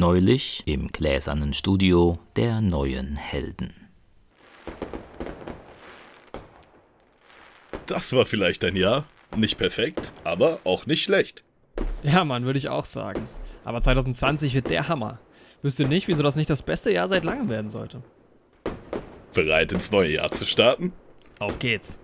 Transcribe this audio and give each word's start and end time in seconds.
Neulich 0.00 0.62
im 0.64 0.88
gläsernen 0.88 1.52
Studio 1.52 2.18
der 2.34 2.62
neuen 2.62 3.16
Helden. 3.16 3.86
Das 7.84 8.14
war 8.14 8.24
vielleicht 8.24 8.64
ein 8.64 8.76
Jahr. 8.76 9.04
Nicht 9.36 9.58
perfekt, 9.58 10.10
aber 10.24 10.60
auch 10.64 10.86
nicht 10.86 11.02
schlecht. 11.02 11.44
Ja, 12.02 12.24
Mann, 12.24 12.46
würde 12.46 12.58
ich 12.58 12.70
auch 12.70 12.86
sagen. 12.86 13.28
Aber 13.62 13.82
2020 13.82 14.54
wird 14.54 14.70
der 14.70 14.88
Hammer. 14.88 15.18
Wüsste 15.60 15.86
nicht, 15.86 16.08
wieso 16.08 16.22
das 16.22 16.34
nicht 16.34 16.48
das 16.48 16.62
beste 16.62 16.90
Jahr 16.90 17.06
seit 17.06 17.24
langem 17.24 17.50
werden 17.50 17.70
sollte. 17.70 18.02
Bereit 19.34 19.70
ins 19.70 19.90
neue 19.90 20.14
Jahr 20.14 20.30
zu 20.30 20.46
starten? 20.46 20.94
Auf 21.40 21.58
geht's. 21.58 21.98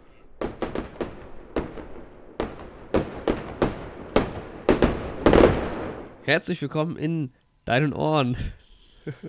Herzlich 6.24 6.60
willkommen 6.60 6.98
in 6.98 7.32
deinen 7.66 7.92
Ohren. 7.92 8.36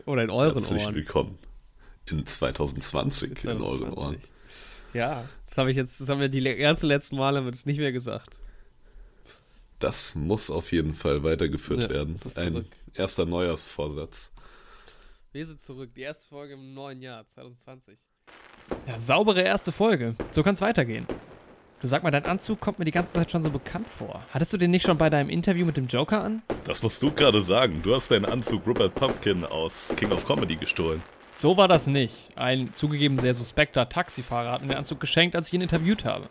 Oder 0.05 0.23
in 0.23 0.29
euren 0.29 0.54
Herzlich 0.54 0.86
Ohren. 0.86 0.96
willkommen 0.96 1.37
in 2.05 2.25
2020 2.25 3.43
in 3.43 3.50
euren 3.50 3.60
2020. 3.60 3.97
Ohren. 3.97 4.18
Ja, 4.93 5.27
das 5.47 5.57
habe 5.57 5.69
ich 5.71 5.77
jetzt, 5.77 6.00
das 6.00 6.07
haben 6.10 6.19
wir 6.21 6.29
die 6.29 6.41
ganzen 6.55 6.87
letzten 6.87 7.18
Male 7.18 7.37
haben 7.39 7.46
wir 7.46 7.51
das 7.51 7.65
nicht 7.65 7.77
mehr 7.79 7.91
gesagt. 7.91 8.37
Das 9.79 10.15
muss 10.15 10.50
auf 10.50 10.71
jeden 10.71 10.93
Fall 10.93 11.23
weitergeführt 11.23 11.83
Ja, 11.83 11.89
werden. 11.89 12.13
das 12.13 12.25
ist 12.27 12.37
Ein 12.39 12.65
erster 12.93 13.25
Neujahrsvorsatz. 13.25 14.32
Wir 15.33 15.46
sind 15.46 15.61
zurück, 15.61 15.91
die 15.96 16.01
erste 16.01 16.25
Folge 16.27 16.54
im 16.54 16.74
neuen 16.74 17.01
Jahr 17.01 17.27
2020. 17.27 17.99
Ja, 18.88 18.97
saubere 18.97 19.41
erste 19.43 19.71
Folge. 19.71 20.15
So 20.32 20.41
kann's 20.41 20.61
weitergehen. 20.61 21.05
Du 21.79 21.87
sag 21.87 22.01
mal, 22.01 22.09
dein 22.09 22.25
Anzug 22.25 22.59
kommt 22.59 22.79
mir 22.79 22.86
die 22.86 22.91
ganze 22.91 23.13
Zeit 23.13 23.31
schon 23.31 23.43
so 23.43 23.51
bekannt 23.51 23.87
vor. 23.99 24.23
Hattest 24.33 24.51
du 24.51 24.57
den 24.57 24.71
nicht 24.71 24.83
schon 24.83 24.97
bei 24.97 25.11
deinem 25.11 25.29
Interview 25.29 25.63
mit 25.63 25.77
dem 25.77 25.85
Joker 25.85 26.23
an? 26.23 26.41
Das 26.63 26.81
musst 26.81 27.04
du 27.04 27.11
gerade 27.11 27.43
sagen. 27.43 27.75
Du 27.83 27.93
hast 27.93 28.09
deinen 28.09 28.25
Anzug 28.25 28.65
Rupert 28.65 28.95
Pumpkin 28.95 29.45
aus 29.45 29.93
King 29.95 30.11
of 30.11 30.25
Comedy 30.25 30.55
gestohlen. 30.55 31.04
So 31.35 31.55
war 31.55 31.68
das 31.68 31.85
nicht. 31.85 32.31
Ein 32.35 32.73
zugegeben 32.73 33.19
sehr 33.19 33.35
suspekter 33.35 33.87
Taxifahrer 33.89 34.53
hat 34.53 34.61
mir 34.63 34.69
den 34.69 34.77
Anzug 34.77 34.99
geschenkt, 34.99 35.35
als 35.35 35.49
ich 35.49 35.53
ihn 35.53 35.61
interviewt 35.61 36.03
habe. 36.03 36.29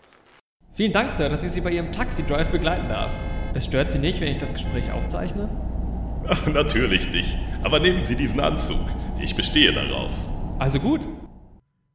Vielen 0.74 0.90
Dank, 0.90 1.12
Sir, 1.12 1.28
dass 1.28 1.44
ich 1.44 1.52
Sie 1.52 1.60
bei 1.60 1.70
Ihrem 1.70 1.92
Taxi-Drive 1.92 2.48
begleiten 2.48 2.88
darf. 2.88 3.10
Es 3.54 3.66
stört 3.66 3.92
Sie 3.92 4.00
nicht, 4.00 4.20
wenn 4.20 4.28
ich 4.28 4.38
das 4.38 4.52
Gespräch 4.52 4.90
aufzeichne? 4.90 5.48
Ach, 6.26 6.44
natürlich 6.48 7.08
nicht. 7.12 7.36
Aber 7.62 7.78
nehmen 7.78 8.04
Sie 8.04 8.16
diesen 8.16 8.40
Anzug. 8.40 8.80
Ich 9.20 9.36
bestehe 9.36 9.72
darauf. 9.72 10.10
Also 10.58 10.80
gut. 10.80 11.02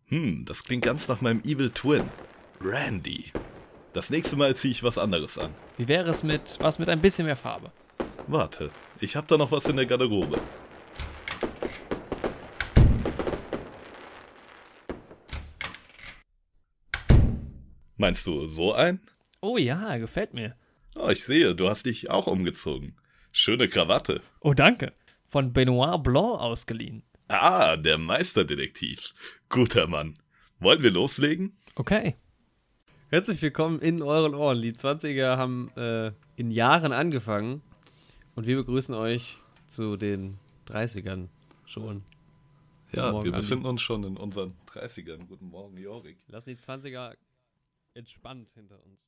Hm, 0.06 0.46
das 0.48 0.64
klingt 0.64 0.86
ganz 0.86 1.10
nach 1.10 1.20
meinem 1.20 1.42
Evil 1.44 1.70
Twin. 1.72 2.04
Randy. 2.64 3.32
Das 3.94 4.10
nächste 4.10 4.36
Mal 4.36 4.56
ziehe 4.56 4.72
ich 4.72 4.84
was 4.84 4.98
anderes 4.98 5.38
an. 5.38 5.54
Wie 5.78 5.88
wäre 5.88 6.10
es 6.10 6.24
mit 6.24 6.58
was 6.60 6.80
mit 6.80 6.90
ein 6.90 7.02
bisschen 7.02 7.26
mehr 7.26 7.36
Farbe? 7.36 7.72
Warte, 8.28 8.70
ich 9.00 9.16
hab 9.16 9.28
da 9.28 9.38
noch 9.38 9.52
was 9.52 9.66
in 9.66 9.78
der 9.78 9.86
Garderobe. 9.86 10.40
Meinst 17.98 18.26
du 18.26 18.48
so 18.48 18.74
ein? 18.74 19.00
Oh 19.42 19.58
ja, 19.58 19.98
gefällt 19.98 20.34
mir. 20.34 20.56
Oh, 20.96 21.10
ich 21.10 21.24
sehe, 21.24 21.56
du 21.56 21.70
hast 21.70 21.86
dich 21.86 22.10
auch 22.10 22.28
umgezogen. 22.28 22.96
Schöne 23.32 23.68
Krawatte. 23.68 24.22
Oh, 24.40 24.54
danke. 24.54 24.94
Von 25.28 25.54
Benoit 25.54 26.04
Blanc 26.04 26.40
ausgeliehen. 26.40 27.04
Ah, 27.28 27.78
der 27.78 27.98
Meisterdetektiv. 27.98 29.14
Guter 29.50 29.88
Mann. 29.88 30.16
Wollen 30.60 30.84
wir 30.84 30.92
loslegen? 30.92 31.58
Okay. 31.76 32.16
Herzlich 33.12 33.42
willkommen 33.42 33.80
in 33.80 34.02
euren 34.02 34.34
Ohren. 34.34 34.62
Die 34.62 34.72
20er 34.72 35.36
haben 35.36 35.70
äh, 35.76 36.14
in 36.38 36.50
Jahren 36.50 36.94
angefangen 36.94 37.62
und 38.36 38.48
wir 38.48 38.56
begrüßen 38.56 38.96
euch 38.96 39.36
zu 39.68 39.98
den 39.98 40.38
30ern 40.68 41.28
schon. 41.66 42.04
Ja, 42.94 43.12
Morgen, 43.12 43.26
wir 43.26 43.34
Andi. 43.34 43.42
befinden 43.46 43.66
uns 43.66 43.82
schon 43.82 44.04
in 44.06 44.16
unseren 44.18 44.54
30ern. 44.74 45.28
Guten 45.28 45.50
Morgen, 45.50 45.78
Jorik. 45.78 46.20
Lassen 46.30 46.50
die 46.52 46.56
20er 46.56 47.16
entspannt 47.96 48.50
hinter 48.54 48.82
uns. 48.86 49.02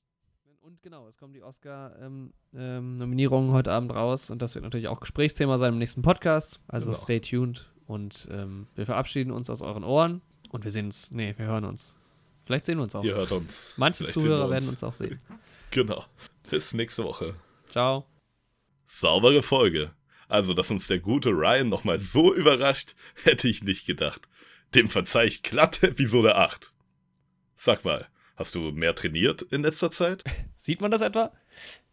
Und 0.62 0.82
genau, 0.82 1.08
es 1.08 1.16
kommen 1.18 1.32
die 1.34 1.44
Oscar-Nominierungen 1.44 3.52
heute 3.52 3.72
Abend 3.72 3.94
raus 3.94 4.30
und 4.30 4.42
das 4.42 4.56
wird 4.56 4.64
natürlich 4.66 4.88
auch 4.90 5.00
Gesprächsthema 5.02 5.58
sein 5.58 5.72
im 5.74 5.80
nächsten 5.80 6.02
Podcast. 6.02 6.60
Also 6.68 6.88
Genau. 6.88 6.98
stay 6.98 7.20
tuned 7.22 7.70
und 7.86 8.28
ähm, 8.32 8.68
wir 8.76 8.86
verabschieden 8.86 9.32
uns 9.32 9.50
aus 9.50 9.62
euren 9.62 9.84
Ohren 9.86 10.22
und 10.52 10.64
wir 10.66 10.72
sehen 10.72 10.86
uns, 10.88 11.10
nee, 11.12 11.34
wir 11.38 11.46
hören 11.48 11.64
uns. 11.66 11.96
Vielleicht 12.46 12.66
sehen 12.66 12.78
wir 12.78 12.84
uns 12.84 12.96
auch. 12.96 13.04
Ihr 13.04 13.16
hört 13.16 13.32
uns. 13.32 13.74
Manche 13.78 14.00
Vielleicht 14.00 14.14
Zuhörer 14.16 14.48
wir 14.48 14.52
werden 14.52 14.70
uns 14.70 14.84
auch 14.84 14.94
sehen. 14.94 15.20
Genau. 15.72 16.06
Bis 16.52 16.76
nächste 16.76 17.04
Woche. 17.04 17.34
Ciao. 17.68 18.06
Saubere 18.86 19.42
Folge. 19.42 19.90
Also, 20.28 20.54
dass 20.54 20.70
uns 20.70 20.86
der 20.86 21.00
gute 21.00 21.30
Ryan 21.30 21.68
nochmal 21.68 22.00
so 22.00 22.32
überrascht, 22.32 22.94
hätte 23.24 23.48
ich 23.48 23.64
nicht 23.64 23.88
gedacht. 23.88 24.22
Dem 24.76 24.88
verzeih 24.88 25.26
ich 25.26 25.42
glatt 25.42 25.82
Episode 25.82 26.36
8. 26.36 26.72
Sag 27.56 27.86
mal, 27.86 28.08
hast 28.36 28.54
du 28.54 28.72
mehr 28.72 28.94
trainiert 28.94 29.42
in 29.42 29.64
letzter 29.64 29.90
Zeit? 29.90 30.24
Sieht 30.56 30.80
man 30.80 30.92
das 30.92 31.02
etwa? 31.02 31.32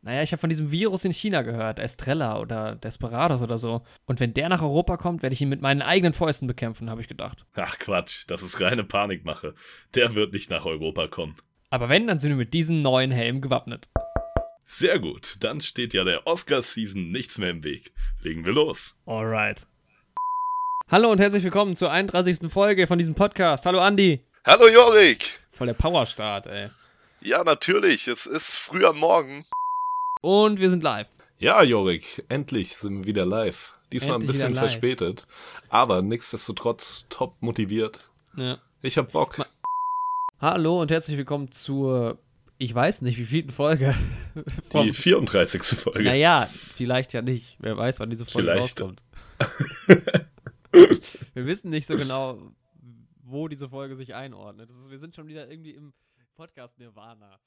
Naja, 0.02 0.22
ich 0.22 0.32
habe 0.32 0.40
von 0.40 0.48
diesem 0.48 0.70
Virus 0.70 1.04
in 1.04 1.12
China 1.12 1.42
gehört, 1.42 1.78
Estrella 1.78 2.40
oder 2.40 2.74
Desperados 2.74 3.42
oder 3.42 3.58
so. 3.58 3.82
Und 4.06 4.18
wenn 4.18 4.32
der 4.32 4.48
nach 4.48 4.62
Europa 4.62 4.96
kommt, 4.96 5.22
werde 5.22 5.34
ich 5.34 5.42
ihn 5.42 5.50
mit 5.50 5.60
meinen 5.60 5.82
eigenen 5.82 6.14
Fäusten 6.14 6.46
bekämpfen, 6.46 6.88
habe 6.88 7.02
ich 7.02 7.08
gedacht. 7.08 7.44
Ach 7.54 7.78
Quatsch, 7.78 8.24
das 8.26 8.42
ist 8.42 8.60
reine 8.62 8.82
Panikmache. 8.82 9.54
Der 9.94 10.14
wird 10.14 10.32
nicht 10.32 10.48
nach 10.48 10.64
Europa 10.64 11.08
kommen. 11.08 11.36
Aber 11.68 11.90
wenn, 11.90 12.06
dann 12.06 12.18
sind 12.18 12.30
wir 12.30 12.36
mit 12.36 12.54
diesem 12.54 12.80
neuen 12.80 13.10
Helm 13.10 13.42
gewappnet. 13.42 13.90
Sehr 14.64 14.98
gut, 14.98 15.34
dann 15.40 15.60
steht 15.60 15.92
ja 15.92 16.04
der 16.04 16.26
Oscar-Season 16.26 17.10
nichts 17.10 17.36
mehr 17.36 17.50
im 17.50 17.62
Weg. 17.62 17.92
Legen 18.22 18.46
wir 18.46 18.52
los. 18.52 18.96
Alright. 19.04 19.66
Hallo 20.90 21.12
und 21.12 21.20
herzlich 21.20 21.44
willkommen 21.44 21.76
zur 21.76 21.90
31. 21.90 22.50
Folge 22.50 22.86
von 22.86 22.98
diesem 22.98 23.14
Podcast. 23.14 23.66
Hallo 23.66 23.80
Andi. 23.80 24.24
Hallo 24.46 24.66
Jorik! 24.66 25.40
Voll 25.52 25.66
der 25.66 25.74
Powerstart, 25.74 26.46
ey. 26.46 26.70
Ja, 27.20 27.44
natürlich, 27.44 28.08
es 28.08 28.24
ist 28.24 28.56
früh 28.56 28.86
am 28.86 28.98
Morgen. 28.98 29.44
Und 30.20 30.60
wir 30.60 30.68
sind 30.70 30.82
live. 30.82 31.08
Ja, 31.38 31.62
Jorik, 31.62 32.24
endlich 32.28 32.76
sind 32.76 32.98
wir 32.98 33.04
wieder 33.06 33.24
live. 33.24 33.74
Diesmal 33.92 34.16
Endlich 34.16 34.30
ein 34.30 34.32
bisschen 34.50 34.54
verspätet, 34.54 35.26
aber 35.68 36.02
nichtsdestotrotz 36.02 37.06
top 37.08 37.34
motiviert. 37.40 38.10
Ja. 38.36 38.58
Ich 38.82 38.98
hab 38.98 39.10
Bock. 39.12 39.38
Ma- 39.38 39.46
Hallo 40.40 40.80
und 40.80 40.90
herzlich 40.90 41.16
willkommen 41.16 41.50
zur, 41.50 42.18
ich 42.58 42.74
weiß 42.74 43.02
nicht, 43.02 43.18
wie 43.18 43.24
vielten 43.24 43.50
Folge. 43.50 43.94
Die 44.72 44.92
34. 44.92 45.62
Folge. 45.62 46.02
Naja, 46.04 46.48
vielleicht 46.76 47.12
ja 47.12 47.22
nicht. 47.22 47.56
Wer 47.58 47.76
weiß, 47.76 47.98
wann 48.00 48.10
diese 48.10 48.26
Folge 48.26 48.48
Vielleicht. 48.52 48.80
rauskommt. 48.80 49.02
wir 51.34 51.46
wissen 51.46 51.70
nicht 51.70 51.86
so 51.86 51.96
genau, 51.96 52.38
wo 53.24 53.48
diese 53.48 53.68
Folge 53.68 53.96
sich 53.96 54.14
einordnet. 54.14 54.70
Ist, 54.70 54.90
wir 54.90 54.98
sind 54.98 55.14
schon 55.14 55.26
wieder 55.26 55.50
irgendwie 55.50 55.72
im 55.72 55.92
Podcast 56.36 56.78
Nirvana. 56.78 57.38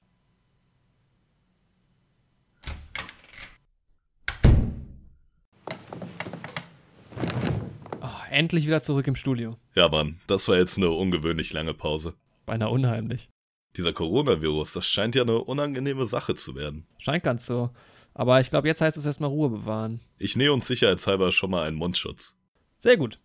Oh, 8.06 8.10
endlich 8.30 8.68
wieder 8.68 8.84
zurück 8.84 9.08
im 9.08 9.16
Studio. 9.16 9.56
Ja, 9.76 9.88
Mann, 9.88 10.20
das 10.28 10.50
war 10.50 10.58
jetzt 10.58 10.78
eine 10.78 10.90
ungewöhnlich 10.90 11.54
lange 11.54 11.74
Pause. 11.74 12.14
Beinahe 12.46 12.70
unheimlich. 12.70 13.30
Dieser 13.78 13.94
Coronavirus, 13.94 14.74
das 14.74 14.86
scheint 14.86 15.16
ja 15.16 15.22
eine 15.22 15.38
unangenehme 15.38 16.06
Sache 16.06 16.36
zu 16.36 16.54
werden. 16.54 16.86
Scheint 16.98 17.24
ganz 17.24 17.46
so. 17.46 17.70
Aber 18.14 18.42
ich 18.42 18.50
glaube, 18.50 18.68
jetzt 18.68 18.82
heißt 18.82 18.98
es 18.98 19.06
erstmal 19.06 19.30
Ruhe 19.30 19.50
bewahren. 19.50 20.02
Ich 20.20 20.36
nähe 20.36 20.52
uns 20.52 20.68
sicherheitshalber 20.68 21.32
schon 21.32 21.50
mal 21.50 21.66
einen 21.66 21.78
Mundschutz. 21.78 22.36
Sehr 22.78 22.98
gut. 22.98 23.22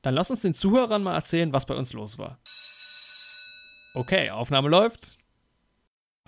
Dann 0.00 0.14
lass 0.14 0.30
uns 0.30 0.40
den 0.40 0.54
Zuhörern 0.54 1.02
mal 1.02 1.14
erzählen, 1.14 1.52
was 1.52 1.66
bei 1.66 1.74
uns 1.74 1.92
los 1.92 2.16
war. 2.16 2.38
Okay, 3.92 4.30
Aufnahme 4.30 4.70
läuft. 4.70 5.18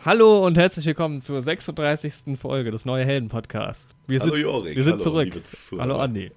Hallo 0.05 0.47
und 0.47 0.59
herzlich 0.59 0.85
willkommen 0.85 1.23
zur 1.23 1.41
36. 1.41 2.39
Folge 2.39 2.71
des 2.71 2.85
Neue 2.85 3.07
Helden 3.07 3.31
Podcasts. 3.31 3.97
Wir 4.07 4.21
sind, 4.21 4.31
hallo 4.31 4.43
Jorik. 4.43 4.77
wir 4.77 4.83
sind 4.83 4.93
hallo, 4.93 5.03
zurück. 5.03 5.43
Hallo 5.79 5.97
Andi. 5.99 6.31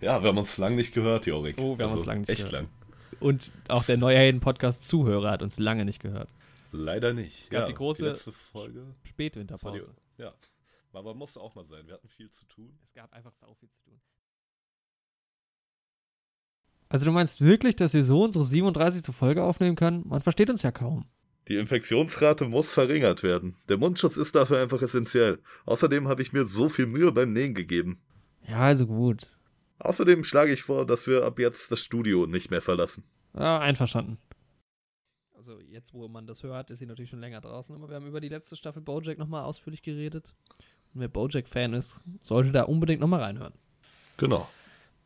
Ja, 0.00 0.22
wir 0.22 0.28
haben 0.28 0.38
uns 0.38 0.56
lang 0.58 0.76
nicht 0.76 0.94
gehört, 0.94 1.26
Jorik. 1.26 1.58
Also 1.58 1.70
Oh, 1.72 1.78
wir 1.78 1.86
haben 1.86 1.94
uns 1.96 2.06
lang 2.06 2.20
nicht 2.20 2.28
echt 2.30 2.46
gehört. 2.50 2.52
lang. 2.52 2.68
Und 3.20 3.50
auch 3.68 3.84
der 3.84 3.96
Neue 3.96 4.16
Helden 4.16 4.40
Podcast 4.40 4.86
Zuhörer 4.86 5.30
hat 5.32 5.42
uns 5.42 5.58
lange 5.58 5.84
nicht 5.84 6.00
gehört. 6.00 6.28
Leider 6.70 7.14
nicht. 7.14 7.50
gab 7.50 7.62
ja, 7.62 7.66
die 7.68 7.74
große- 7.74 8.04
letzte 8.04 8.30
Folge. 8.32 8.94
Spätwinterpause. 9.04 9.88
die, 10.18 10.22
ja, 10.22 10.34
aber 10.92 11.14
musste 11.14 11.40
auch 11.40 11.54
mal 11.54 11.64
sein. 11.64 11.86
Wir 11.86 11.94
hatten 11.94 12.08
viel 12.08 12.30
zu 12.30 12.44
tun. 12.46 12.78
Es 12.84 12.92
gab 12.92 13.12
einfach 13.12 13.32
sau 13.40 13.54
viel 13.54 13.68
zu 13.70 13.80
tun. 13.82 14.00
Also 16.90 17.04
du 17.04 17.12
meinst 17.12 17.40
wirklich, 17.40 17.76
dass 17.76 17.92
wir 17.92 18.04
so 18.04 18.22
unsere 18.24 18.44
37. 18.44 19.14
Folge 19.14 19.42
aufnehmen 19.42 19.76
können? 19.76 20.04
Man 20.08 20.22
versteht 20.22 20.48
uns 20.50 20.62
ja 20.62 20.70
kaum. 20.72 21.06
Die 21.48 21.56
Infektionsrate 21.56 22.44
muss 22.46 22.72
verringert 22.72 23.22
werden. 23.22 23.56
Der 23.68 23.78
Mundschutz 23.78 24.16
ist 24.16 24.34
dafür 24.34 24.60
einfach 24.60 24.80
essentiell. 24.82 25.38
Außerdem 25.66 26.08
habe 26.08 26.22
ich 26.22 26.32
mir 26.32 26.46
so 26.46 26.68
viel 26.68 26.86
Mühe 26.86 27.10
beim 27.12 27.32
Nähen 27.32 27.54
gegeben. 27.54 28.00
Ja, 28.46 28.60
also 28.60 28.86
gut. 28.86 29.28
Außerdem 29.80 30.24
schlage 30.24 30.52
ich 30.52 30.62
vor, 30.62 30.86
dass 30.86 31.06
wir 31.06 31.24
ab 31.24 31.38
jetzt 31.38 31.70
das 31.70 31.80
Studio 31.80 32.26
nicht 32.26 32.50
mehr 32.50 32.62
verlassen. 32.62 33.04
Ja, 33.34 33.58
einverstanden. 33.60 34.18
Also 35.32 35.60
jetzt, 35.60 35.94
wo 35.94 36.08
man 36.08 36.26
das 36.26 36.42
hört, 36.42 36.70
ist 36.70 36.80
sie 36.80 36.86
natürlich 36.86 37.10
schon 37.10 37.20
länger 37.20 37.40
draußen, 37.40 37.74
aber 37.74 37.88
wir 37.88 37.96
haben 37.96 38.06
über 38.06 38.20
die 38.20 38.28
letzte 38.28 38.56
Staffel 38.56 38.82
Bojack 38.82 39.18
nochmal 39.18 39.44
ausführlich 39.44 39.82
geredet. 39.82 40.34
Und 40.94 41.00
wer 41.00 41.08
Bojack-Fan 41.08 41.74
ist, 41.74 42.00
sollte 42.20 42.50
da 42.52 42.64
unbedingt 42.64 43.00
nochmal 43.00 43.22
reinhören. 43.22 43.54
Genau. 44.16 44.48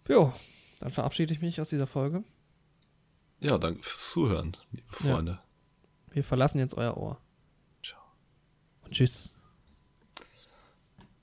Jo, 0.09 0.33
dann 0.81 0.91
verabschiede 0.91 1.33
ich 1.35 1.41
mich 1.41 1.61
aus 1.61 1.69
dieser 1.69 1.87
Folge. 1.87 2.25
Ja, 3.41 3.59
danke 3.59 3.83
fürs 3.83 4.11
Zuhören, 4.11 4.57
liebe 4.71 4.87
Ja. 5.05 5.15
Freunde. 5.15 5.39
Wir 6.11 6.25
verlassen 6.25 6.59
jetzt 6.59 6.75
euer 6.77 6.97
Ohr. 6.97 7.21
Ciao. 7.85 8.01
Und 8.85 8.93
tschüss. 8.93 9.33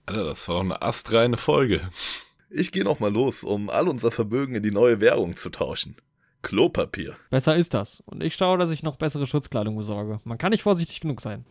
Alter, 0.05 0.23
das 0.23 0.47
war 0.47 0.55
doch 0.55 0.61
eine 0.61 0.81
astreine 0.81 1.37
Folge. 1.37 1.89
Ich 2.51 2.71
gehe 2.71 2.83
noch 2.83 2.99
mal 2.99 3.13
los, 3.13 3.43
um 3.43 3.69
all 3.69 3.87
unser 3.87 4.09
Vermögen 4.09 4.55
in 4.55 4.63
die 4.63 4.71
neue 4.71 5.01
Währung 5.01 5.35
zu 5.35 5.51
tauschen. 5.51 5.95
Klopapier. 6.41 7.15
Besser 7.29 7.55
ist 7.55 7.75
das. 7.75 8.01
Und 8.07 8.23
ich 8.23 8.35
schaue, 8.35 8.57
dass 8.57 8.71
ich 8.71 8.81
noch 8.81 8.95
bessere 8.95 9.27
Schutzkleidung 9.27 9.77
besorge. 9.77 10.19
Man 10.23 10.39
kann 10.39 10.49
nicht 10.51 10.63
vorsichtig 10.63 11.01
genug 11.01 11.21
sein. 11.21 11.45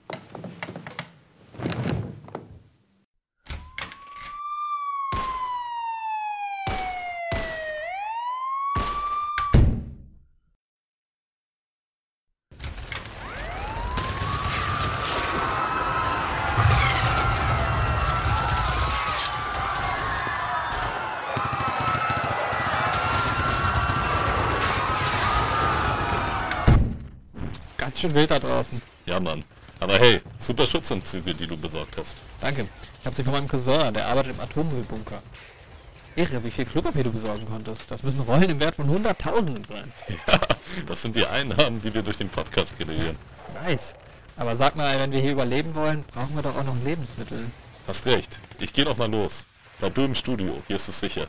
Schön 27.99 28.15
wild 28.15 28.31
da 28.31 28.39
draußen. 28.39 28.81
Ja, 29.07 29.19
Mann. 29.19 29.43
Aber 29.81 29.99
hey, 29.99 30.21
super 30.39 30.65
Schutzanzüge, 30.67 31.35
die 31.35 31.49
du 31.49 31.57
besorgt 31.57 31.97
hast. 31.97 32.17
Danke. 32.41 32.69
Ich 33.01 33.05
habe 33.05 33.17
sie 33.17 33.25
von 33.25 33.33
meinem 33.33 33.49
Cousin, 33.49 33.93
der 33.93 34.07
arbeitet 34.07 34.35
im 34.35 34.41
Atommüllbunker. 34.41 35.21
Irre, 36.15 36.45
wie 36.45 36.53
viel 36.53 36.65
Klopapier 36.65 37.03
du 37.03 37.11
besorgen 37.11 37.45
konntest. 37.49 37.91
Das 37.91 38.05
müssen 38.05 38.21
Rollen 38.21 38.51
im 38.51 38.61
Wert 38.61 38.77
von 38.77 38.89
Hunderttausenden 38.89 39.65
sein. 39.65 39.93
Ja, 40.29 40.39
das 40.87 41.03
sind 41.03 41.17
die 41.17 41.27
Einnahmen, 41.27 41.83
die 41.83 41.93
wir 41.93 42.03
durch 42.03 42.19
den 42.19 42.29
Podcast 42.29 42.79
generieren. 42.79 43.17
Nice. 43.65 43.95
Aber 44.37 44.55
sag 44.55 44.77
mal, 44.77 44.97
wenn 45.01 45.11
wir 45.11 45.21
hier 45.21 45.33
überleben 45.33 45.75
wollen, 45.75 46.05
brauchen 46.13 46.37
wir 46.37 46.43
doch 46.43 46.57
auch 46.57 46.65
noch 46.65 46.77
Lebensmittel. 46.85 47.47
Hast 47.89 48.07
recht. 48.07 48.39
Ich 48.61 48.73
gehe 48.73 48.85
noch 48.85 48.97
mal 48.97 49.11
los. 49.11 49.47
Bleib 49.81 49.95
du 49.97 50.05
im 50.05 50.15
Studio, 50.15 50.63
hier 50.69 50.77
ist 50.77 50.89
es 50.89 51.01
sicher. 51.01 51.27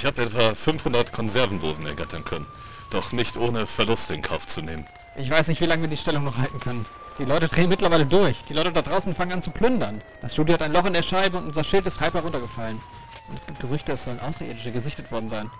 Ich 0.00 0.06
habe 0.06 0.22
etwa 0.22 0.54
500 0.54 1.12
Konservendosen 1.12 1.84
ergattern 1.84 2.24
können. 2.24 2.46
Doch 2.88 3.12
nicht 3.12 3.36
ohne 3.36 3.66
Verluste 3.66 4.14
in 4.14 4.22
Kauf 4.22 4.46
zu 4.46 4.62
nehmen. 4.62 4.86
Ich 5.14 5.28
weiß 5.28 5.48
nicht, 5.48 5.60
wie 5.60 5.66
lange 5.66 5.82
wir 5.82 5.90
die 5.90 5.96
Stellung 5.98 6.24
noch 6.24 6.38
halten 6.38 6.58
können. 6.58 6.86
Die 7.18 7.26
Leute 7.26 7.48
drehen 7.48 7.68
mittlerweile 7.68 8.06
durch. 8.06 8.42
Die 8.48 8.54
Leute 8.54 8.72
da 8.72 8.80
draußen 8.80 9.14
fangen 9.14 9.32
an 9.32 9.42
zu 9.42 9.50
plündern. 9.50 10.00
Das 10.22 10.32
Studio 10.32 10.54
hat 10.54 10.62
ein 10.62 10.72
Loch 10.72 10.86
in 10.86 10.94
der 10.94 11.02
Scheibe 11.02 11.36
und 11.36 11.48
unser 11.48 11.64
Schild 11.64 11.84
ist 11.84 12.00
halb 12.00 12.14
heruntergefallen. 12.14 12.80
Und 13.28 13.38
es 13.38 13.46
gibt 13.46 13.60
Gerüchte, 13.60 13.92
es 13.92 14.04
sollen 14.04 14.20
Außerirdische 14.20 14.72
gesichtet 14.72 15.12
worden 15.12 15.28
sein. 15.28 15.50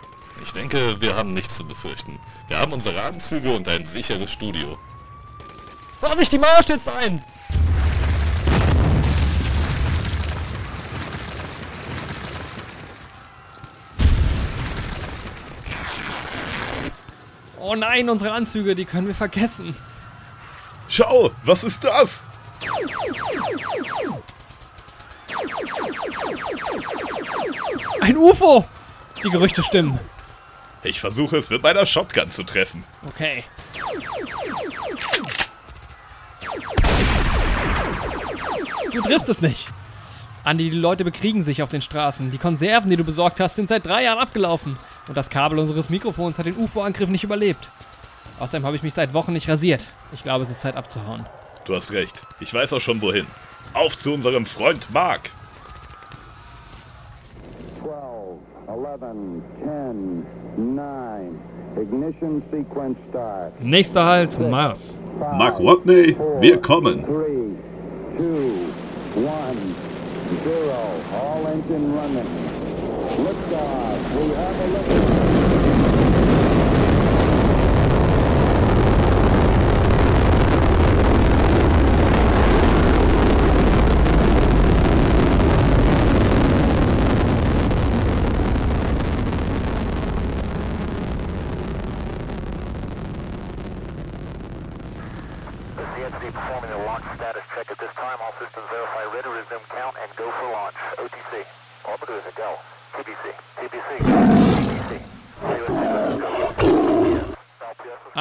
Ich 0.42 0.52
denke, 0.52 0.98
wir 1.02 1.14
haben 1.16 1.34
nichts 1.34 1.58
zu 1.58 1.66
befürchten. 1.66 2.18
Wir 2.48 2.58
haben 2.58 2.72
unsere 2.72 3.02
Anzüge 3.02 3.52
und 3.52 3.68
ein 3.68 3.84
sicheres 3.84 4.32
Studio. 4.32 4.78
Vorsicht, 6.00 6.32
die 6.32 6.38
Mauer 6.38 6.62
stürzt 6.62 6.88
ein! 6.88 7.22
Oh 17.70 17.76
nein, 17.76 18.10
unsere 18.10 18.32
Anzüge, 18.32 18.74
die 18.74 18.84
können 18.84 19.06
wir 19.06 19.14
vergessen. 19.14 19.76
Schau, 20.88 21.30
was 21.44 21.62
ist 21.62 21.84
das? 21.84 22.26
Ein 28.00 28.16
UFO! 28.16 28.66
Die 29.22 29.30
Gerüchte 29.30 29.62
stimmen. 29.62 30.00
Ich 30.82 30.98
versuche 30.98 31.36
es 31.36 31.48
mit 31.48 31.62
meiner 31.62 31.86
Shotgun 31.86 32.32
zu 32.32 32.42
treffen. 32.42 32.82
Okay. 33.06 33.44
Du 38.92 39.00
triffst 39.02 39.28
es 39.28 39.40
nicht. 39.40 39.68
Andi, 40.42 40.70
die 40.70 40.76
Leute 40.76 41.04
bekriegen 41.04 41.44
sich 41.44 41.62
auf 41.62 41.70
den 41.70 41.82
Straßen. 41.82 42.32
Die 42.32 42.38
Konserven, 42.38 42.90
die 42.90 42.96
du 42.96 43.04
besorgt 43.04 43.38
hast, 43.38 43.54
sind 43.54 43.68
seit 43.68 43.86
drei 43.86 44.02
Jahren 44.02 44.18
abgelaufen. 44.18 44.76
Und 45.10 45.16
das 45.16 45.28
Kabel 45.28 45.58
unseres 45.58 45.90
Mikrofons 45.90 46.38
hat 46.38 46.46
den 46.46 46.56
UFO-Angriff 46.56 47.08
nicht 47.08 47.24
überlebt. 47.24 47.68
Außerdem 48.38 48.64
habe 48.64 48.76
ich 48.76 48.84
mich 48.84 48.94
seit 48.94 49.12
Wochen 49.12 49.32
nicht 49.32 49.48
rasiert. 49.48 49.82
Ich 50.12 50.22
glaube, 50.22 50.44
es 50.44 50.50
ist 50.50 50.60
Zeit 50.60 50.76
abzuhauen. 50.76 51.26
Du 51.64 51.74
hast 51.74 51.90
recht. 51.90 52.22
Ich 52.38 52.54
weiß 52.54 52.74
auch 52.74 52.80
schon 52.80 53.02
wohin. 53.02 53.26
Auf 53.74 53.96
zu 53.96 54.12
unserem 54.14 54.46
Freund 54.46 54.86
Mark. 54.92 55.32
12, 57.80 58.38
11, 58.68 59.00
10, 59.64 60.26
9. 60.76 61.40
Ignition 61.76 62.40
sequence 62.52 62.96
start. 63.10 63.60
Nächster 63.60 64.04
Halt, 64.04 64.38
Mars. 64.38 65.00
Mark 65.18 65.58
Watney, 65.58 66.16
wir 66.38 66.60
kommen. 66.60 67.02
3, 67.02 67.08
2, 68.16 68.28
1, 69.16 69.58
0. 70.44 70.54
All 71.12 71.52
engine 71.52 71.98
running. 71.98 72.59
Liftoff. 73.20 74.14
We 74.16 74.28
have 74.34 74.60
a 74.60 74.66
liftoff. 74.78 75.49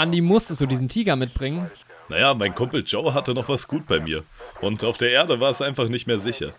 Andi, 0.10 0.22
musstest 0.22 0.60
du 0.60 0.66
diesen 0.66 0.90
Tiger 0.90 1.16
mitbringen? 1.16 1.69
Naja, 2.07 2.33
mein 2.33 2.56
Kumpel 2.56 2.83
Joe 2.83 3.14
hatte 3.14 3.36
noch 3.36 3.48
was 3.48 3.68
gut 3.68 3.86
bei 3.86 4.00
mir. 4.00 4.24
Und 4.60 4.83
auf 4.83 4.98
der 4.98 5.12
Erde 5.12 5.40
war 5.40 5.52
es 5.52 5.62
einfach 5.62 5.88
nicht 5.88 6.07
mehr 6.07 6.18
sicher. 6.18 6.54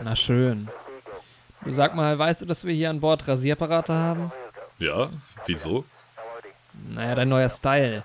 Na 0.00 0.14
schön. 0.14 0.68
Du 1.64 1.74
sag 1.74 1.96
mal, 1.96 2.16
weißt 2.16 2.42
du, 2.42 2.46
dass 2.46 2.64
wir 2.64 2.72
hier 2.72 2.90
an 2.90 3.00
Bord 3.00 3.26
Rasierapparate 3.26 3.92
haben? 3.92 4.30
Ja, 4.78 5.10
wieso? 5.46 5.84
Naja, 6.90 7.16
dein 7.16 7.28
neuer 7.28 7.48
Style. 7.48 8.04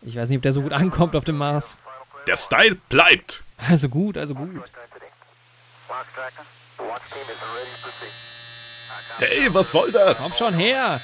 Ich 0.00 0.16
weiß 0.16 0.28
nicht, 0.28 0.38
ob 0.38 0.42
der 0.42 0.52
so 0.52 0.62
gut 0.62 0.72
ankommt 0.72 1.14
auf 1.14 1.24
dem 1.24 1.36
Mars. 1.36 1.78
Der 2.26 2.36
Style 2.36 2.76
bleibt! 2.88 3.44
Also 3.58 3.88
gut, 3.88 4.18
also 4.18 4.34
gut. 4.34 4.64
Hey, 9.18 9.54
was 9.54 9.70
soll 9.70 9.92
das? 9.92 10.18
Komm 10.18 10.32
schon 10.32 10.54
her! 10.54 11.00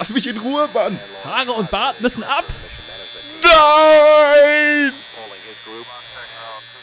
Lass 0.00 0.10
mich 0.10 0.26
in 0.26 0.38
Ruhe, 0.38 0.68
Mann! 0.74 0.98
Haare 1.24 1.52
und 1.52 1.70
Bart 1.70 2.00
müssen 2.00 2.24
ab! 2.24 2.44
Nein! 3.44 4.90
Uh, 4.90 5.28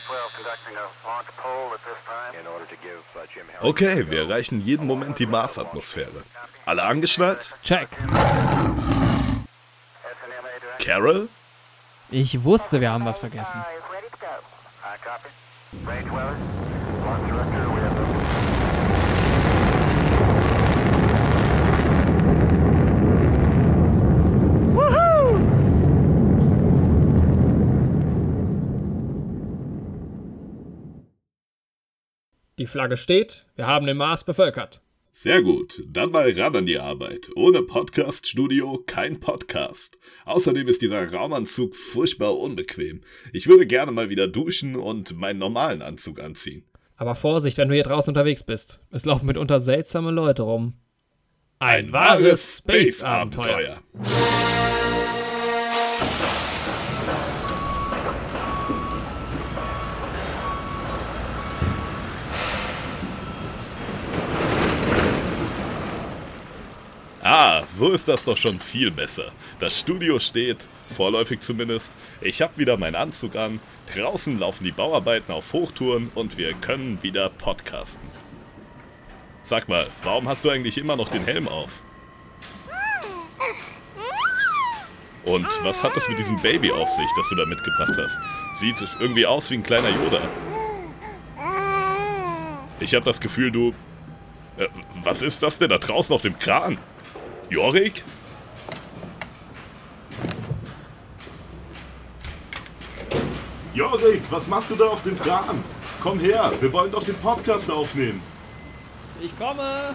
212 0.08 0.36
conducting 0.38 0.76
a 0.78 0.86
launch 1.08 1.28
poll 1.38 1.74
at 1.74 1.82
this 1.84 2.00
time. 2.06 2.34
In 2.40 2.48
order 2.48 2.66
to 2.66 2.78
give 2.82 3.02
Jim 3.34 3.46
Harris 3.48 3.64
Okay, 3.64 4.10
wir 4.10 4.22
erreichen 4.22 4.62
jeden 4.62 4.86
Moment 4.88 5.18
die 5.20 5.26
Marsatmosphäre. 5.26 6.24
Alle 6.66 6.84
angeschnallt? 6.84 7.52
Check. 7.64 7.90
Carol? 10.80 11.30
Ich 12.10 12.44
wusste, 12.44 12.82
wir 12.82 12.92
haben 12.92 13.06
was 13.06 13.20
vergessen. 13.20 13.64
Die 32.62 32.68
Flagge 32.68 32.96
steht, 32.96 33.48
wir 33.56 33.66
haben 33.66 33.88
den 33.88 33.98
Mars 33.98 34.24
bevölkert. 34.24 34.82
Sehr 35.14 35.42
gut, 35.42 35.82
dann 35.88 36.12
mal 36.12 36.32
ran 36.40 36.56
an 36.56 36.68
die 36.68 36.78
Arbeit. 36.78 37.32
Ohne 37.36 37.64
Podcast-Studio 37.64 38.84
kein 38.86 39.20
Podcast. 39.20 39.98
Außerdem 40.26 40.68
ist 40.68 40.84
dieser 40.84 41.12
Raumanzug 41.12 41.76
furchtbar 41.76 42.38
unbequem. 42.38 43.02
Ich 43.34 43.48
würde 43.48 43.66
gerne 43.66 43.92
mal 43.92 44.12
wieder 44.12 44.28
duschen 44.28 44.76
und 44.76 45.18
meinen 45.18 45.40
normalen 45.40 45.82
Anzug 45.82 46.20
anziehen. 46.20 46.64
Aber 46.98 47.16
Vorsicht, 47.16 47.58
wenn 47.58 47.70
du 47.70 47.74
hier 47.74 47.84
draußen 47.84 48.12
unterwegs 48.12 48.44
bist. 48.44 48.80
Es 48.92 49.06
laufen 49.06 49.26
mitunter 49.26 49.60
seltsame 49.60 50.12
Leute 50.12 50.44
rum. 50.44 50.76
Ein 51.58 51.92
wahres 51.92 52.58
Space-Abenteuer. 52.58 53.82
So 67.82 67.90
ist 67.90 68.08
das 68.08 68.26
doch 68.26 68.38
schon 68.38 68.60
viel 68.60 68.92
besser. 68.92 69.32
Das 69.60 69.80
Studio 69.80 70.20
steht, 70.20 70.68
vorläufig 70.96 71.42
zumindest. 71.42 71.92
Ich 72.22 72.44
habe 72.44 72.56
wieder 72.58 72.78
meinen 72.78 72.94
Anzug 72.94 73.36
an. 73.36 73.60
Draußen 73.96 74.38
laufen 74.38 74.64
die 74.64 74.72
Bauarbeiten 74.72 75.34
auf 75.34 75.52
Hochtouren 75.52 76.12
und 76.14 76.38
wir 76.38 76.54
können 76.54 77.00
wieder 77.02 77.30
podcasten. 77.30 78.08
Sag 79.42 79.68
mal, 79.68 79.88
warum 80.04 80.30
hast 80.30 80.46
du 80.46 80.52
eigentlich 80.52 80.78
immer 80.78 80.96
noch 80.96 81.10
den 81.10 81.24
Helm 81.24 81.48
auf? 81.48 81.82
Und 85.26 85.48
was 85.64 85.84
hat 85.84 85.96
das 85.96 86.08
mit 86.08 86.20
diesem 86.20 86.40
Baby 86.40 86.72
auf 86.72 86.90
sich, 86.90 87.10
das 87.18 87.30
du 87.30 87.36
da 87.36 87.48
mitgebracht 87.48 87.98
hast? 87.98 88.20
Sieht 88.60 88.76
irgendwie 89.00 89.26
aus 89.26 89.50
wie 89.50 89.56
ein 89.56 89.64
kleiner 89.64 89.90
Yoda. 89.90 90.22
Ich 92.80 92.94
habe 92.94 93.06
das 93.06 93.20
Gefühl, 93.20 93.52
du... 93.52 93.74
Äh, 94.58 94.68
was 95.04 95.24
ist 95.24 95.42
das 95.42 95.58
denn 95.58 95.70
da 95.70 95.80
draußen 95.80 96.14
auf 96.14 96.22
dem 96.22 96.38
Kran? 96.38 96.78
Jorik? 97.52 98.02
Jorik, 103.74 104.22
was 104.30 104.48
machst 104.48 104.72
du 104.72 104.78
da 104.78 104.86
auf 104.86 105.04
dem 105.04 105.20
Kran? 105.20 105.62
Komm 106.02 106.22
her, 106.22 106.50
wir 106.62 106.72
wollen 106.72 106.94
doch 106.94 107.04
den 107.04 107.16
Podcast 107.16 107.70
aufnehmen. 107.70 108.22
Ich 109.22 109.38
komme! 109.38 109.94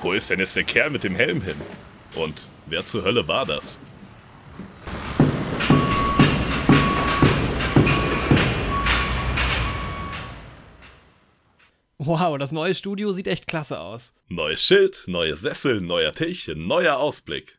Wo 0.00 0.12
ist 0.12 0.30
denn 0.30 0.38
jetzt 0.38 0.56
der 0.56 0.64
Kerl 0.64 0.88
mit 0.88 1.04
dem 1.04 1.14
Helm 1.14 1.42
hin? 1.42 1.60
Und 2.14 2.48
wer 2.64 2.86
zur 2.86 3.04
Hölle 3.04 3.28
war 3.28 3.44
das? 3.44 3.78
Wow, 12.06 12.36
das 12.36 12.52
neue 12.52 12.74
Studio 12.74 13.12
sieht 13.12 13.26
echt 13.26 13.46
klasse 13.46 13.80
aus. 13.80 14.12
Neues 14.28 14.62
Schild, 14.62 15.04
neue 15.06 15.36
Sessel, 15.36 15.80
neuer 15.80 16.12
Tisch, 16.12 16.50
neuer 16.54 16.98
Ausblick. 16.98 17.58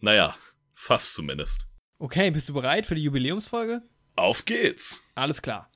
Naja, 0.00 0.34
fast 0.74 1.14
zumindest. 1.14 1.60
Okay, 2.00 2.32
bist 2.32 2.48
du 2.48 2.52
bereit 2.52 2.84
für 2.84 2.96
die 2.96 3.04
Jubiläumsfolge? 3.04 3.82
Auf 4.16 4.44
geht's! 4.44 5.02
Alles 5.14 5.40
klar. 5.40 5.70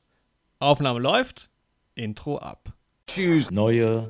Aufnahme 0.58 0.98
läuft. 0.98 1.50
Intro 1.94 2.38
ab. 2.38 2.72
Neue 3.52 4.08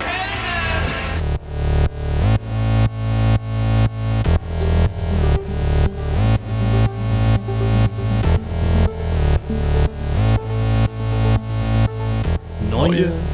Neue 12.71 12.97
Helden. 12.97 13.30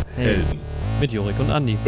Mit 1.00 1.12
Jorik 1.12 1.38
und 1.38 1.50
Andi. 1.50 1.76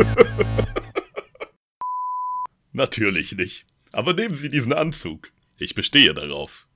Natürlich 2.73 3.33
nicht. 3.33 3.65
Aber 3.93 4.12
nehmen 4.12 4.35
Sie 4.37 4.50
diesen 4.50 4.73
Anzug. 4.73 5.33
Ich 5.59 5.75
bestehe 5.75 6.15
darauf. 6.15 6.69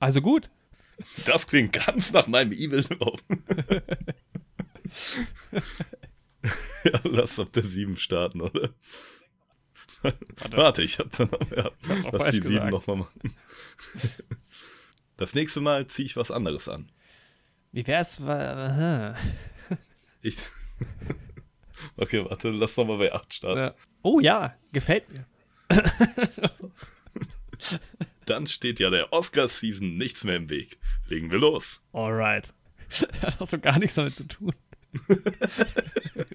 Also 0.00 0.20
gut. 0.20 0.50
Das 1.24 1.46
klingt 1.46 1.72
ganz 1.72 2.12
nach 2.12 2.26
meinem 2.26 2.52
Evil 2.52 2.82
Traum. 2.82 3.18
ja, 6.84 7.00
lass 7.04 7.38
auf 7.38 7.50
der 7.50 7.64
7 7.64 7.96
starten, 7.96 8.40
oder? 8.40 8.70
Warte, 10.50 10.82
ich 10.82 10.98
hab 10.98 11.10
dann 11.16 11.28
noch, 11.28 11.50
ja, 11.56 11.70
lass 12.12 12.30
die 12.30 12.36
7 12.38 12.48
gesagt. 12.48 12.70
nochmal 12.70 12.96
machen. 12.96 13.34
Das 15.16 15.34
nächste 15.34 15.60
Mal 15.60 15.86
ziehe 15.86 16.06
ich 16.06 16.16
was 16.16 16.30
anderes 16.30 16.68
an. 16.68 16.90
Wie 17.72 17.86
wär's? 17.86 18.20
wa- 18.24 19.14
Ich. 20.22 20.36
Okay, 21.96 22.24
warte, 22.24 22.50
lass 22.50 22.76
noch 22.76 22.86
mal 22.86 22.98
bei 22.98 23.12
8 23.12 23.32
starten. 23.34 23.60
Ja. 23.60 23.74
Oh 24.02 24.20
ja, 24.20 24.54
gefällt 24.72 25.04
mir. 25.10 25.26
Dann 28.26 28.46
steht 28.46 28.78
ja 28.80 28.90
der 28.90 29.12
Oscar-Season 29.12 29.96
nichts 29.96 30.24
mehr 30.24 30.36
im 30.36 30.50
Weg. 30.50 30.78
Legen 31.06 31.30
wir 31.30 31.38
los. 31.38 31.80
Alright. 31.92 32.52
Hat 33.22 33.40
auch 33.40 33.46
so 33.46 33.58
gar 33.58 33.78
nichts 33.78 33.94
damit 33.94 34.16
zu 34.16 34.24
tun. 34.26 34.52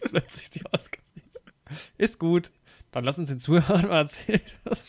Plötzlich 0.10 0.50
die 0.50 0.66
Oscars. 0.66 1.04
Ist 1.98 2.20
gut. 2.20 2.52
Dann 2.92 3.04
lass 3.06 3.18
uns 3.18 3.30
den 3.30 3.40
Zuhörern 3.40 3.88
mal 3.88 3.98
erzählen. 4.02 4.42
dass- 4.64 4.86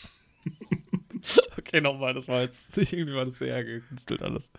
okay, 1.57 1.81
nochmal, 1.81 2.13
das 2.15 2.29
war 2.29 2.43
jetzt 2.43 2.77
irgendwie 2.77 3.15
war 3.15 3.25
das 3.27 3.39
sehr 3.39 3.65
gekünstelt 3.65 4.23
alles. 4.23 4.51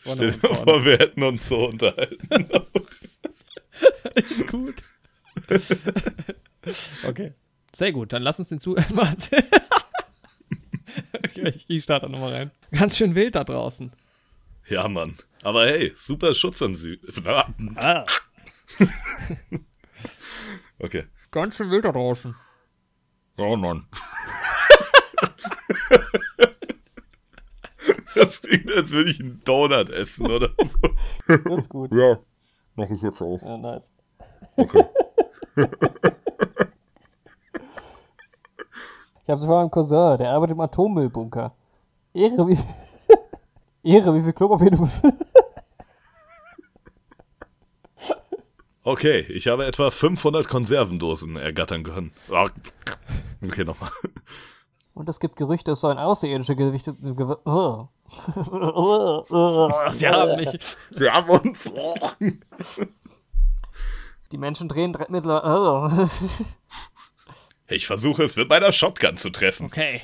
Stell 0.00 0.32
dir 0.32 0.54
vor, 0.54 0.84
wir 0.84 0.98
hätten 0.98 1.22
uns 1.22 1.48
so 1.48 1.66
unterhalten. 1.68 2.28
Ist 4.14 4.46
gut. 4.48 4.74
okay. 7.06 7.32
Sehr 7.74 7.92
gut, 7.92 8.12
dann 8.12 8.22
lass 8.22 8.38
uns 8.38 8.48
den 8.48 8.60
mal 8.94 9.08
erzählen. 9.10 9.44
okay, 11.24 11.48
ich, 11.50 11.64
ich 11.68 11.84
starte 11.84 12.06
da 12.06 12.12
nochmal 12.12 12.32
rein. 12.32 12.50
Ganz 12.72 12.96
schön 12.96 13.14
wild 13.14 13.34
da 13.36 13.44
draußen. 13.44 13.92
ja, 14.68 14.88
Mann. 14.88 15.16
Aber 15.42 15.66
hey, 15.66 15.92
super 15.94 16.34
Schutzanzüge. 16.34 17.00
Ah, 17.76 18.04
Okay. 20.78 21.04
ganz 21.30 21.56
schön 21.56 21.70
wild 21.70 21.84
da 21.84 21.92
draußen. 21.92 22.34
Oh 23.38 23.56
Mann. 23.56 23.86
Das 28.14 28.42
klingt, 28.42 28.70
als 28.72 28.90
würde 28.90 29.10
ich 29.10 29.20
einen 29.20 29.40
Donut 29.44 29.88
essen 29.90 30.26
oder 30.30 30.50
so. 30.58 31.34
Ist 31.54 31.68
gut. 31.68 31.94
Ja, 31.94 32.18
mach 32.74 32.90
ich 32.90 33.00
jetzt 33.02 33.22
auch. 33.22 33.40
Ja, 33.42 33.56
nice. 33.56 33.90
Okay. 34.56 34.84
Ich 39.22 39.28
habe 39.30 39.40
sogar 39.40 39.60
einen 39.60 39.70
Cousin, 39.70 40.18
der 40.18 40.30
arbeitet 40.32 40.56
im 40.56 40.60
Atommüllbunker. 40.60 41.52
Ehre, 42.12 42.48
wie, 42.48 42.58
Ehre, 43.88 44.14
wie 44.14 44.22
viel 44.22 44.32
Klopapier 44.32 44.72
du 44.72 44.78
musst. 44.78 45.00
Okay, 48.82 49.20
ich 49.20 49.46
habe 49.46 49.66
etwa 49.66 49.90
500 49.90 50.48
Konservendosen 50.48 51.36
ergattern 51.36 51.84
können. 51.84 52.12
Ah, 52.32 52.48
Okay, 53.42 53.64
nochmal. 53.64 53.90
Und 54.94 55.08
es 55.08 55.20
gibt 55.20 55.36
Gerüchte, 55.36 55.72
es 55.72 55.80
sollen 55.80 55.98
außerirdische 55.98 56.56
Gewichte. 56.56 56.94
Gew 56.94 57.36
oh. 57.44 57.88
Sie 59.92 60.08
haben 60.08 60.36
mich. 60.36 60.58
Sie 60.90 61.08
haben 61.08 61.30
uns. 61.30 61.72
Die 64.32 64.38
Menschen 64.38 64.68
drehen 64.68 64.94
dre- 64.94 65.10
mittlerweile. 65.10 66.08
Oh. 66.08 66.08
Ich 67.72 67.86
versuche 67.86 68.24
es 68.24 68.34
mit 68.34 68.48
meiner 68.48 68.72
Shotgun 68.72 69.16
zu 69.16 69.30
treffen. 69.30 69.66
Okay. 69.66 70.02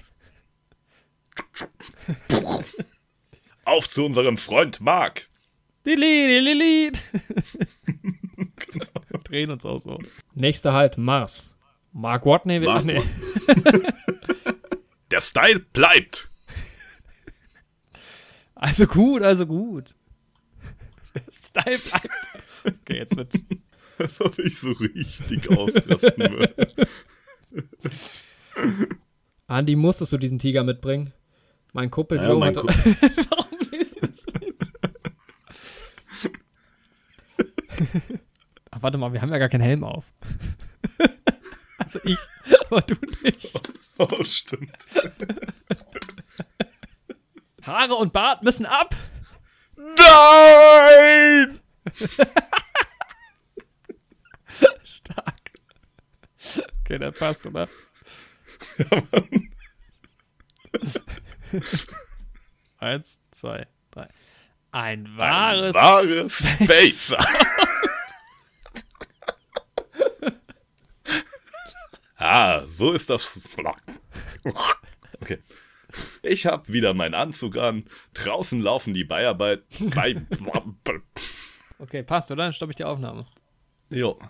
Auf 3.64 3.88
zu 3.88 4.04
unserem 4.04 4.37
Freund 4.37 4.80
Mark. 4.80 5.28
Delete, 5.85 6.45
delete. 6.45 7.00
Wir 9.09 9.18
drehen 9.25 9.50
uns 9.50 9.64
auch 9.64 9.80
so. 9.83 9.99
Nächster 10.35 10.73
Halt, 10.73 10.97
Mars. 10.97 11.52
Mark 11.92 12.25
Watney 12.25 12.61
will. 12.61 12.68
Mark 12.68 12.85
nee. 12.85 13.02
Der 15.11 15.21
Style 15.21 15.59
bleibt. 15.59 16.30
Also 18.54 18.87
gut, 18.87 19.23
also 19.23 19.45
gut. 19.45 19.95
Der 21.16 21.23
Style 21.33 21.78
bleibt. 21.78 22.11
Okay, 22.64 22.99
jetzt 22.99 23.16
wird. 23.16 23.33
Als 23.99 24.21
ob 24.21 24.38
ich 24.38 24.59
so 24.59 24.73
richtig 24.73 25.50
ausrasten 25.50 26.31
würde. 26.33 26.69
Andi, 29.47 29.76
musstest 29.76 30.12
du 30.12 30.19
diesen 30.19 30.38
Tiger 30.38 30.65
mitbringen? 30.65 31.12
Mein 31.73 31.91
Kumpel 31.91 32.19
Ja, 32.19 32.29
Joe 32.29 32.38
mein 32.38 32.57
hatte. 32.57 32.67
Kumpel- 32.67 33.26
Warum 33.31 33.59
das? 34.00 34.26
Ah, 38.71 38.79
warte 38.81 38.99
mal, 38.99 39.12
wir 39.12 39.21
haben 39.23 39.31
ja 39.33 39.38
gar 39.38 39.49
keinen 39.49 39.62
Helm 39.62 39.85
auf. 39.85 40.05
also 41.79 42.00
ich, 42.05 42.19
aber 42.67 42.83
du 42.83 42.95
nicht. 43.23 43.53
Oh, 43.99 44.23
stimmt. 44.25 44.71
Haare 47.62 47.95
und 47.95 48.12
Bart 48.12 48.43
müssen 48.43 48.67
ab. 48.67 48.95
Nein! 49.76 51.61
Okay, 56.87 56.99
der 57.00 57.11
passt, 57.11 57.45
oder? 57.45 57.69
Eins, 62.78 63.19
zwei, 63.33 63.66
drei. 63.90 64.07
Ein 64.71 65.05
Ein 65.07 65.16
wahres. 65.16 65.75
wahres 65.75 66.33
Space. 66.33 67.12
ah, 72.19 72.64
so 72.66 72.93
ist 72.93 73.11
das. 73.11 73.50
Okay. 75.21 75.43
Ich 76.23 76.47
hab 76.47 76.69
wieder 76.69 76.95
meinen 76.95 77.14
Anzug 77.14 77.57
an. 77.57 77.85
Draußen 78.14 78.62
laufen 78.62 78.95
die 78.95 79.02
Beiarbeit. 79.02 79.64
Bei. 79.93 80.14
okay, 81.81 82.05
passt, 82.05 82.31
oder? 82.31 82.45
Dann 82.45 82.52
stoppe 82.52 82.71
ich 82.71 82.76
die 82.76 82.85
Aufnahme. 82.85 83.26
Jo. 83.90 84.21